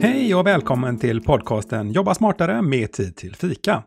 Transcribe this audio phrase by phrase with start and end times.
[0.00, 3.82] Hej och välkommen till podcasten Jobba smartare med tid till fika.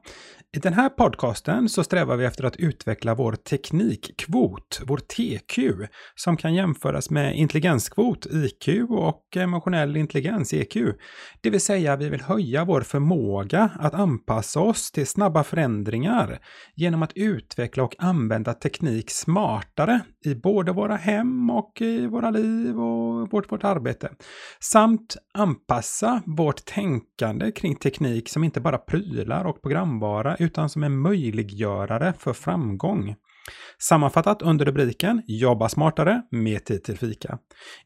[0.57, 5.59] I den här podcasten så strävar vi efter att utveckla vår teknikkvot, vår TQ,
[6.15, 10.73] som kan jämföras med intelligenskvot, IQ, och emotionell intelligens, EQ.
[11.41, 16.39] Det vill säga, vi vill höja vår förmåga att anpassa oss till snabba förändringar
[16.75, 22.79] genom att utveckla och använda teknik smartare i både våra hem och i våra liv
[22.79, 24.09] och vårt, vårt arbete.
[24.59, 30.97] Samt anpassa vårt tänkande kring teknik som inte bara prylar och programvara utan som en
[30.97, 33.15] möjliggörare för framgång.
[33.79, 37.37] Sammanfattat under rubriken Jobba smartare med tid till fika.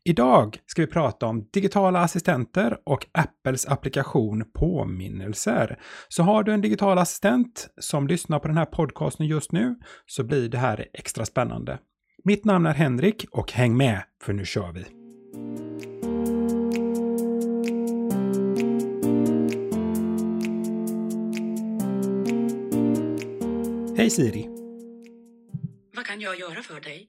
[0.04, 5.80] Idag ska vi prata om digitala assistenter och Apples applikation Påminnelser.
[6.08, 10.24] Så har du en digital assistent som lyssnar på den här podcasten just nu så
[10.24, 11.80] blir det här extra spännande.
[12.24, 14.85] Mitt namn är Henrik och häng med för nu kör vi!
[23.98, 24.49] Hej Siri!
[25.96, 27.07] Vad kan jag göra för dig?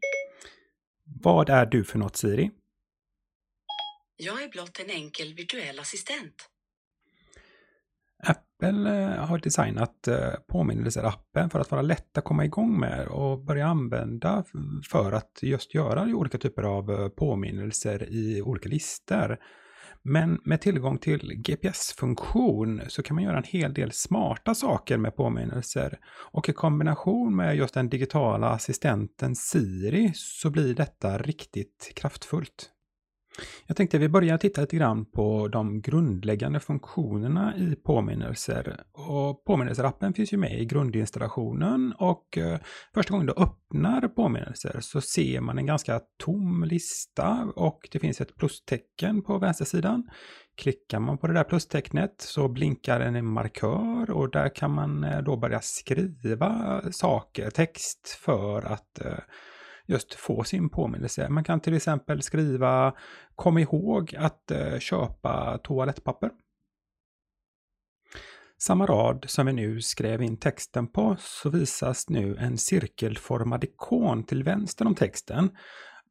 [1.22, 2.50] Vad är du för något Siri?
[4.16, 6.34] Jag är blott en enkel virtuell assistent.
[8.22, 13.44] Apple eh, har designat eh, påminnelser-appen för att vara lätt att komma igång med och
[13.44, 14.44] börja använda
[14.90, 19.38] för att just göra olika typer av eh, påminnelser i olika listor.
[20.02, 25.16] Men med tillgång till GPS-funktion så kan man göra en hel del smarta saker med
[25.16, 25.98] påminnelser.
[26.32, 32.70] Och i kombination med just den digitala assistenten Siri så blir detta riktigt kraftfullt.
[33.66, 38.80] Jag tänkte vi börjar titta lite grann på de grundläggande funktionerna i påminnelser.
[38.92, 42.58] Och påminnelserappen finns ju med i grundinstallationen och eh,
[42.94, 48.20] första gången du öppnar påminnelser så ser man en ganska tom lista och det finns
[48.20, 50.10] ett plustecken på vänstersidan.
[50.56, 55.22] Klickar man på det där plustecknet så blinkar en markör och där kan man eh,
[55.22, 59.18] då börja skriva saker, text för att eh,
[59.86, 61.28] just få sin påminnelse.
[61.28, 62.94] Man kan till exempel skriva
[63.34, 66.30] kom ihåg att eh, köpa toalettpapper.
[68.58, 74.24] Samma rad som vi nu skrev in texten på så visas nu en cirkelformad ikon
[74.24, 75.50] till vänster om texten.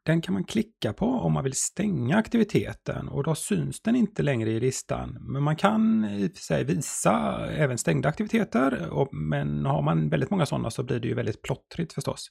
[0.05, 4.23] Den kan man klicka på om man vill stänga aktiviteten och då syns den inte
[4.23, 5.17] längre i listan.
[5.21, 10.29] Men man kan i och för sig visa även stängda aktiviteter, men har man väldigt
[10.29, 12.29] många sådana så blir det ju väldigt plottrigt förstås.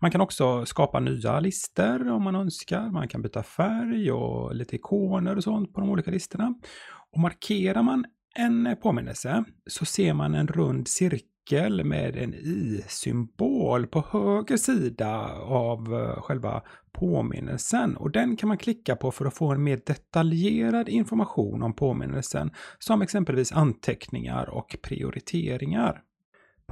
[0.00, 2.90] Man kan också skapa nya listor om man önskar.
[2.90, 6.54] Man kan byta färg och lite ikoner och sånt på de olika listorna.
[7.12, 8.04] Och markerar man
[8.34, 15.94] en påminnelse så ser man en rund cirkel med en i-symbol på höger sida av
[15.94, 20.88] eh, själva påminnelsen och den kan man klicka på för att få en mer detaljerad
[20.88, 26.02] information om påminnelsen som exempelvis anteckningar och prioriteringar.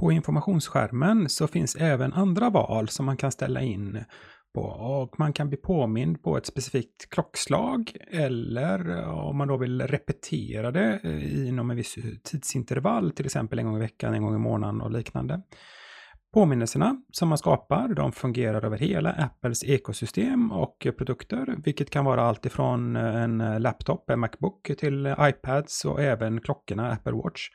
[0.00, 4.04] På informationsskärmen så finns även andra val som man kan ställa in
[4.54, 9.82] på och man kan bli påmind på ett specifikt klockslag eller om man då vill
[9.82, 14.34] repetera det eh, inom en viss tidsintervall, till exempel en gång i veckan, en gång
[14.34, 15.42] i månaden och liknande.
[16.36, 22.22] Påminnelserna som man skapar, de fungerar över hela Apples ekosystem och produkter, vilket kan vara
[22.22, 27.48] allt ifrån eh, en laptop, en Macbook, till iPads och även klockorna Apple Watch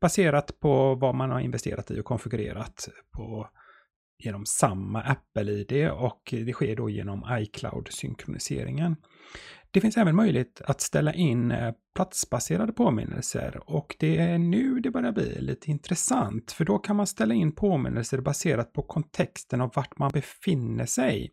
[0.00, 3.48] baserat på vad man har investerat i och konfigurerat på,
[4.20, 8.96] genom samma Apple-ID och det sker då genom iCloud-synkroniseringen.
[9.70, 14.90] Det finns även möjlighet att ställa in eh, platsbaserade påminnelser och det är nu det
[14.90, 19.72] börjar bli lite intressant för då kan man ställa in påminnelser baserat på kontexten av
[19.74, 21.32] vart man befinner sig.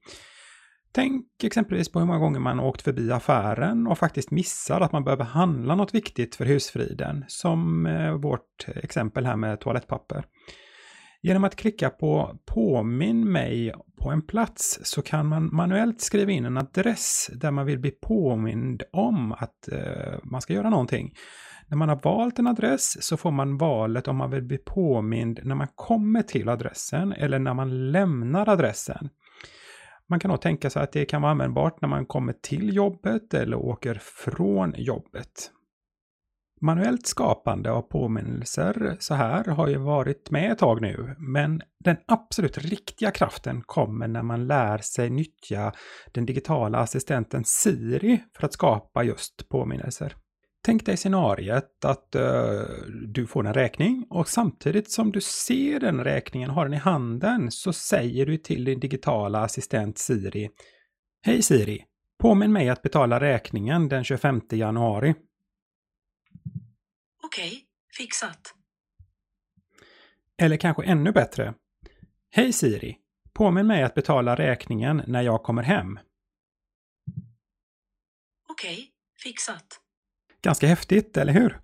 [0.92, 5.04] Tänk exempelvis på hur många gånger man åkt förbi affären och faktiskt missar att man
[5.04, 10.26] behöver handla något viktigt för husfriden, som eh, vårt exempel här med toalettpapper.
[11.28, 16.46] Genom att klicka på påminn mig på en plats så kan man manuellt skriva in
[16.46, 21.14] en adress där man vill bli påmind om att eh, man ska göra någonting.
[21.68, 25.40] När man har valt en adress så får man valet om man vill bli påmind
[25.44, 29.10] när man kommer till adressen eller när man lämnar adressen.
[30.10, 33.34] Man kan nog tänka sig att det kan vara användbart när man kommer till jobbet
[33.34, 35.52] eller åker från jobbet.
[36.62, 41.98] Manuellt skapande av påminnelser så här har ju varit med ett tag nu, men den
[42.06, 45.74] absolut riktiga kraften kommer när man lär sig nyttja
[46.12, 50.16] den digitala assistenten Siri för att skapa just påminnelser.
[50.66, 52.62] Tänk dig scenariet att uh,
[53.08, 57.52] du får en räkning och samtidigt som du ser den räkningen, har den i handen,
[57.52, 60.50] så säger du till din digitala assistent Siri
[61.26, 61.84] Hej Siri!
[62.20, 65.16] Påminn mig att betala räkningen den 25 januari.
[67.28, 67.64] Okej,
[67.98, 68.54] fixat.
[70.42, 71.54] Eller kanske ännu bättre.
[72.30, 72.98] Hej Siri!
[73.34, 76.00] Påminn mig att betala räkningen när jag kommer hem.
[78.50, 78.90] Okej,
[79.24, 79.80] fixat.
[80.42, 81.60] Ganska häftigt, eller hur?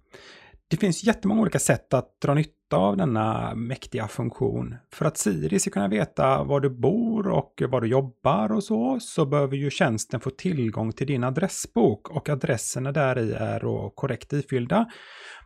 [0.67, 4.75] Det finns jättemånga olika sätt att dra nytta av denna mäktiga funktion.
[4.93, 8.99] För att Siri ska kunna veta var du bor och var du jobbar och så,
[8.99, 13.93] så behöver ju tjänsten få tillgång till din adressbok och adresserna där i är då
[13.95, 14.91] korrekt ifyllda.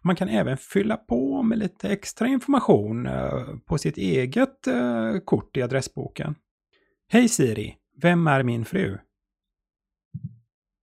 [0.03, 5.57] Man kan även fylla på med lite extra information eh, på sitt eget eh, kort
[5.57, 6.35] i adressboken.
[7.09, 8.97] Hej Siri, vem är min fru?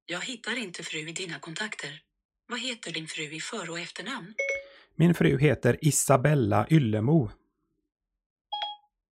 [0.06, 2.00] Jag hittar inte fru i dina kontakter.
[2.48, 4.34] Vad heter din fru i för och efternamn?
[4.96, 7.30] Min fru heter Isabella Yllemo.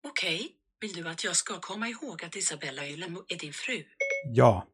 [0.08, 3.84] Okej, vill du att jag ska komma ihåg att Isabella Ylemo är din fru?
[4.34, 4.68] Ja.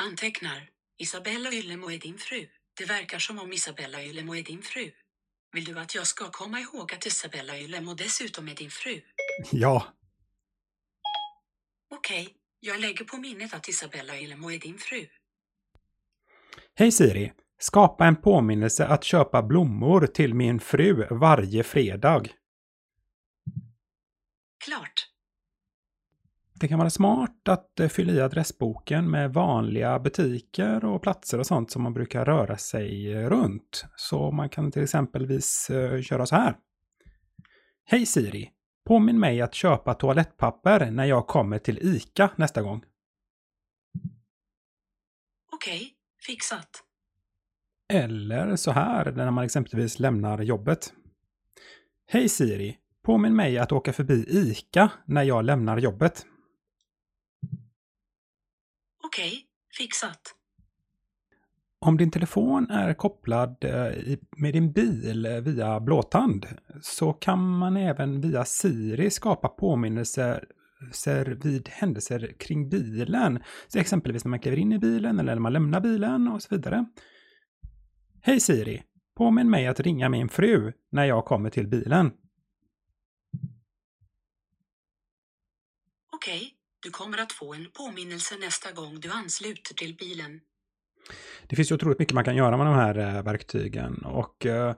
[0.00, 0.70] Antecknar.
[0.98, 2.48] Isabella Ylemo är din fru.
[2.78, 4.92] Det verkar som om Isabella Ylemo är din fru.
[5.52, 9.00] Vill du att jag ska komma ihåg att Isabella Ylemo dessutom är din fru?
[9.52, 9.86] Ja.
[11.94, 15.06] Okej, jag lägger på minnet att Isabella Ylemo är din fru.
[16.74, 17.32] Hej Siri!
[17.58, 22.22] Skapa en påminnelse att köpa blommor till min fru varje fredag.
[24.64, 25.10] Klart.
[26.60, 31.46] Det kan vara smart att eh, fylla i adressboken med vanliga butiker och platser och
[31.46, 33.84] sånt som man brukar röra sig runt.
[33.96, 36.56] Så man kan till exempelvis eh, köra så här.
[37.84, 38.50] Hej Siri!
[38.86, 42.84] Påminn mig att köpa toalettpapper när jag kommer till ICA nästa gång.
[45.52, 45.92] Okej,
[46.26, 46.85] fixat.
[47.88, 50.92] Eller så här när man exempelvis lämnar jobbet.
[52.06, 52.78] Hej Siri!
[53.02, 56.26] Påminn mig att åka förbi ICA när jag lämnar jobbet.
[59.04, 59.42] Okej,
[59.78, 60.34] fixat.
[61.78, 66.46] Om din telefon är kopplad eh, med din bil eh, via blåtand
[66.82, 70.44] så kan man även via Siri skapa påminnelser
[70.92, 73.42] ser vid händelser kring bilen.
[73.68, 76.54] Så exempelvis när man kliver in i bilen eller när man lämnar bilen och så
[76.54, 76.86] vidare.
[78.26, 78.82] Hej Siri!
[79.16, 82.12] Påminn mig att ringa min fru när jag kommer till bilen.
[86.12, 86.52] Okej,
[86.82, 90.40] du kommer att få en påminnelse nästa gång du ansluter till bilen.
[91.46, 94.74] Det finns ju otroligt mycket man kan göra med de här eh, verktygen och eh,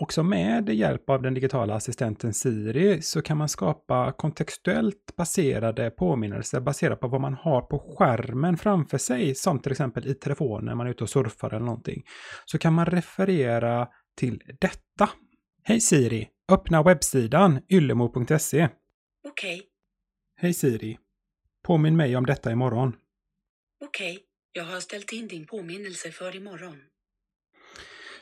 [0.00, 6.60] också med hjälp av den digitala assistenten Siri så kan man skapa kontextuellt baserade påminnelser
[6.60, 10.74] baserat på vad man har på skärmen framför sig, som till exempel i telefonen när
[10.74, 12.02] man är ute och surfar eller någonting.
[12.44, 15.10] Så kan man referera till detta.
[15.62, 18.68] Hej Siri, öppna webbsidan yllemo.se.
[19.28, 19.62] Okej,
[20.36, 20.98] Hej Siri,
[21.66, 22.96] påminn mig om detta imorgon.
[23.84, 24.18] okej.
[24.56, 26.76] Jag har ställt in din påminnelse för imorgon.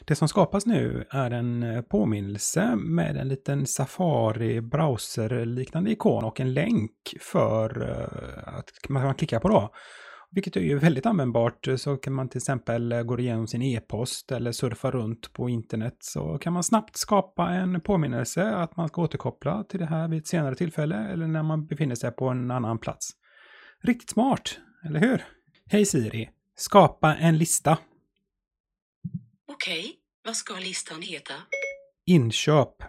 [0.07, 6.41] Det som skapas nu är en eh, påminnelse med en liten Safari browser-liknande ikon och
[6.41, 9.71] en länk för eh, att man klickar på då.
[10.31, 11.69] Vilket är ju väldigt användbart.
[11.77, 15.97] Så kan man till exempel eh, gå igenom sin e-post eller surfa runt på internet
[16.01, 20.19] så kan man snabbt skapa en påminnelse att man ska återkoppla till det här vid
[20.19, 23.11] ett senare tillfälle eller när man befinner sig på en annan plats.
[23.83, 25.25] Riktigt smart, eller hur?
[25.71, 27.79] Hej Siri, skapa en lista.
[29.47, 31.35] Okej, vad ska listan heta?
[32.07, 32.83] Inköp.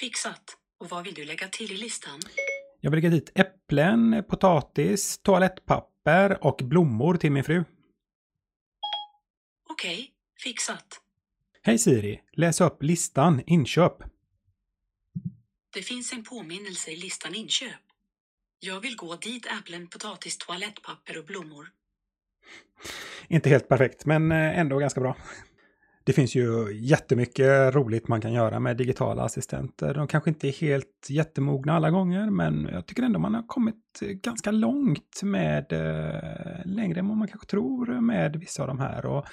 [0.00, 0.56] Fixat.
[0.80, 2.20] Och vad vill du lägga till i listan?
[2.80, 7.64] Jag vill lägga dit äpplen, potatis, toalettpapper och blommor till min fru.
[9.70, 10.12] Okej,
[10.42, 11.00] fixat.
[11.62, 13.96] Hej Siri, läs upp listan inköp.
[15.74, 17.70] Det finns en påminnelse i listan inköp.
[18.60, 21.68] Jag vill gå dit äpplen, potatis, toalettpapper och blommor.
[23.32, 25.16] Inte helt perfekt, men eh, ändå ganska bra.
[26.04, 29.94] Det finns ju jättemycket roligt man kan göra med digitala assistenter.
[29.94, 34.00] De kanske inte är helt jättemogna alla gånger, men jag tycker ändå man har kommit
[34.00, 39.06] ganska långt med, eh, längre än vad man kanske tror med vissa av de här.
[39.06, 39.26] Och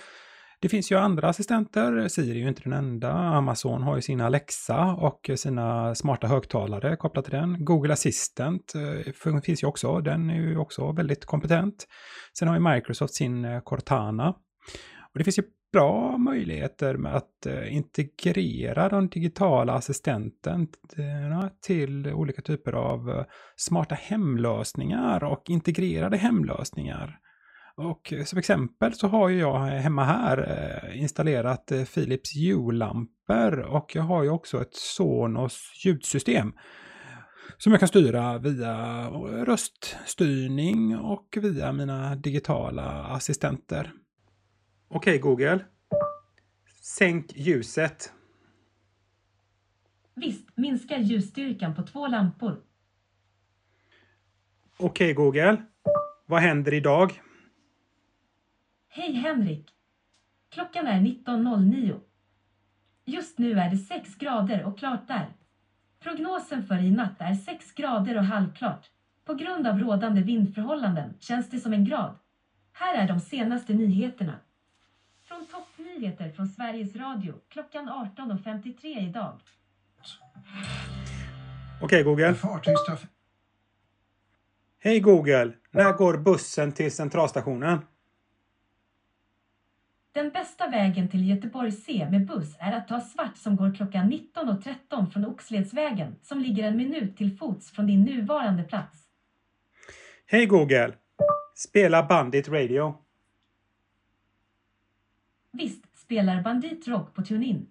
[0.62, 3.12] det finns ju andra assistenter, Siri är ju inte den enda.
[3.12, 7.66] Amazon har ju sin Alexa och sina smarta högtalare kopplat till den.
[7.66, 11.88] Google Assistant eh, finns ju också, den är ju också väldigt kompetent.
[12.39, 14.30] Sen har ju Microsoft sin eh, Cortana.
[15.13, 22.42] Och det finns ju bra möjligheter med att eh, integrera de digitala assistenterna till olika
[22.42, 23.25] typer av
[23.56, 27.20] smarta hemlösningar och integrerade hemlösningar.
[27.79, 33.59] Och eh, som exempel så har ju jag hemma här eh, installerat eh, Philips Hue-lampor
[33.59, 36.53] och jag har ju också ett Sonos ljudsystem
[37.57, 39.07] som jag kan styra via
[39.45, 43.91] röststyrning och via mina digitala assistenter.
[44.88, 45.65] Okej Google,
[46.81, 48.13] Sänk ljuset.
[50.15, 52.62] Visst, minska ljusstyrkan på två lampor.
[54.77, 55.65] Okej Google.
[56.25, 57.21] Vad händer idag?
[58.91, 59.74] Hej Henrik!
[60.50, 62.00] Klockan är 19.09.
[63.05, 65.34] Just nu är det 6 grader och klart där.
[66.00, 68.89] Prognosen för i natt är 6 grader och halvklart.
[69.25, 72.15] På grund av rådande vindförhållanden känns det som en grad.
[72.74, 74.36] Här är de senaste nyheterna.
[75.24, 79.39] Från toppnyheter från Sveriges Radio klockan 18.53 idag.
[81.81, 82.34] Okej Google.
[82.34, 83.10] Fartygstrafik.
[84.79, 85.53] Hej Google.
[85.72, 87.79] När går bussen till centralstationen?
[90.12, 94.12] Den bästa vägen till Göteborg C med buss är att ta svart som går klockan
[94.12, 98.98] 19.13 från Oxledsvägen som ligger en minut till fots från din nuvarande plats.
[100.25, 100.94] Hej Google.
[101.56, 102.98] Spela Bandit Radio.
[105.51, 107.68] Visst spelar Bandit Rock på TuneIn.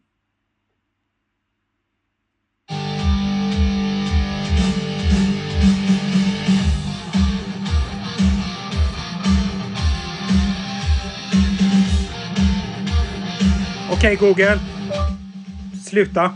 [13.98, 14.58] Okej Google.
[15.86, 16.32] Sluta.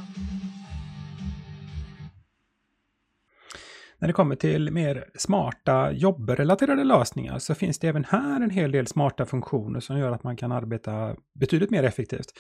[3.99, 8.73] När det kommer till mer smarta jobbrelaterade lösningar så finns det även här en hel
[8.73, 12.33] del smarta funktioner som gör att man kan arbeta betydligt mer effektivt.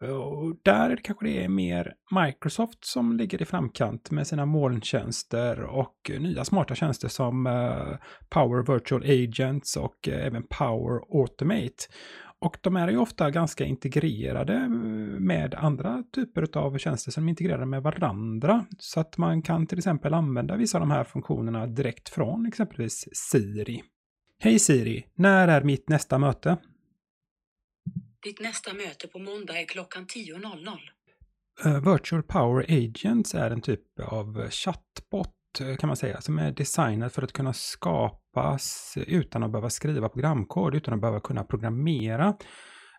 [0.00, 6.10] Och där kanske det är mer Microsoft som ligger i framkant med sina molntjänster och
[6.18, 7.96] nya smarta tjänster som eh,
[8.28, 11.84] Power Virtual Agents och eh, även Power Automate.
[12.40, 14.68] Och de är ju ofta ganska integrerade eh,
[15.20, 18.66] med andra typer av tjänster som är integrerade med varandra.
[18.78, 23.08] Så att man kan till exempel använda vissa av de här funktionerna direkt från exempelvis
[23.12, 23.82] Siri.
[24.38, 26.56] Hej Siri, när är mitt nästa möte?
[28.22, 30.78] Ditt nästa möte på måndag är klockan 10.00.
[31.66, 36.52] Uh, Virtual Power Agents är en typ av chattbot uh, kan man säga, som är
[36.52, 37.52] designad för att kunna
[38.38, 42.34] skapas utan att behöva skriva programkod, utan att behöva kunna programmera.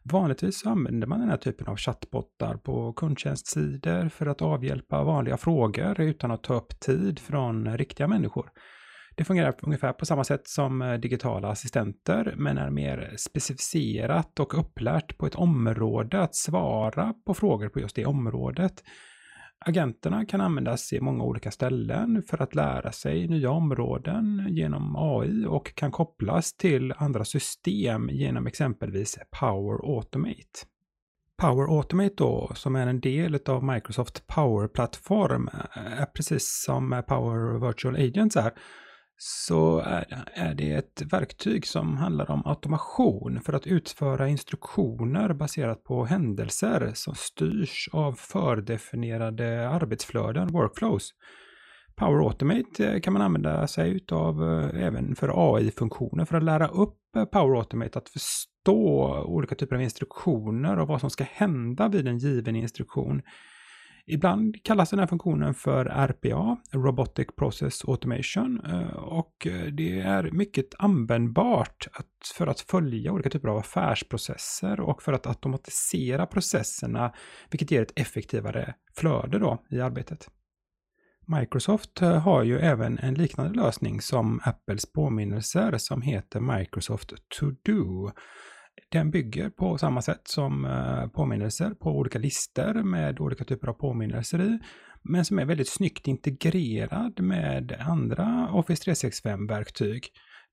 [0.03, 5.38] Vanligtvis så använder man den här typen av chattbottar på kundtjänstsidor för att avhjälpa vanliga
[5.38, 8.50] frågor utan att ta upp tid från riktiga människor.
[9.15, 14.60] Det fungerar ungefär på samma sätt som eh, digitala assistenter, men är mer specificerat och
[14.60, 18.84] upplärt på ett område att svara på frågor på just det området.
[19.66, 25.46] Agenterna kan användas i många olika ställen för att lära sig nya områden genom AI
[25.46, 30.66] och kan kopplas till andra system genom exempelvis Power Automate.
[31.38, 37.96] Power Automate då, som är en del av Microsoft Power-plattform, är precis som Power Virtual
[37.96, 38.51] Agents är,
[39.21, 39.79] så
[40.33, 46.91] är det ett verktyg som handlar om automation för att utföra instruktioner baserat på händelser
[46.93, 51.13] som styrs av fördefinierade arbetsflöden, workflows.
[51.95, 56.67] Power Automate eh, kan man använda sig utav eh, även för AI-funktioner för att lära
[56.67, 61.88] upp eh, Power Automate att förstå olika typer av instruktioner och vad som ska hända
[61.88, 63.21] vid en given instruktion
[64.10, 70.32] Ibland kallas den här funktionen för RPA, Robotic Process Automation, eh, och eh, det är
[70.32, 71.88] mycket användbart
[72.36, 77.13] för att följa olika typer av affärsprocesser och för att automatisera processerna,
[77.51, 80.30] vilket ger ett effektivare flöde då i arbetet.
[81.25, 87.51] Microsoft eh, har ju även en liknande lösning som Apples påminnelser som heter Microsoft To
[87.66, 88.12] Do
[88.91, 93.74] den bygger på samma sätt som eh, påminnelser på olika listor med olika typer av
[93.74, 94.59] påminnelser i.
[95.03, 100.03] Men som är väldigt snyggt integrerad med andra Office 365-verktyg.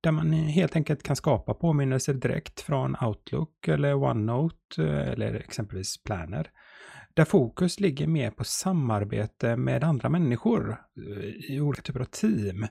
[0.01, 6.03] Där man helt enkelt kan skapa påminnelser direkt från Outlook eller OneNote eh, eller exempelvis
[6.03, 6.51] Planner.
[7.15, 12.67] Där fokus ligger mer på samarbete med andra människor eh, i olika typer av team.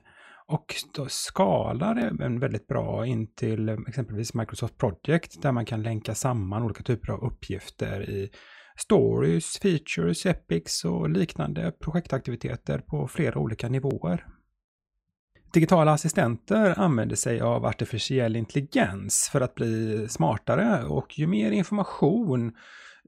[0.48, 6.14] Och då skalar även väldigt bra in till exempelvis Microsoft Project där man kan länka
[6.14, 8.30] samman olika typer av uppgifter i
[8.76, 14.26] stories, features, epics och liknande projektaktiviteter på flera olika nivåer.
[15.52, 22.52] Digitala assistenter använder sig av artificiell intelligens för att bli smartare och ju mer information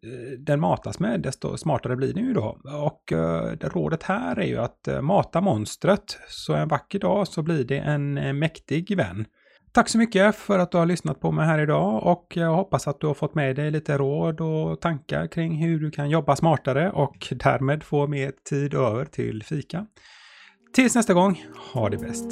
[0.02, 2.58] Eh, den matas med, desto smartare blir den ju då.
[2.64, 7.42] Och uh, rådet här är ju att eh, mata monstret, så en vacker dag så
[7.42, 9.24] blir det en mäktig vän.
[9.72, 12.88] Tack så mycket för att du har lyssnat på mig här idag och jag hoppas
[12.88, 16.36] att du har fått med dig lite råd och tankar kring hur du kan jobba
[16.36, 19.86] smartare och därmed få mer tid över till fika.
[20.74, 22.26] Tills nästa gång, ha det bäst!